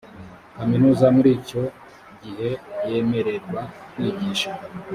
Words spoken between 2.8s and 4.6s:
yemererwa kwigisha